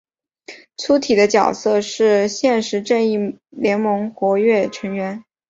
[0.77, 5.23] 粗体的角色是现时正义联盟活跃成员。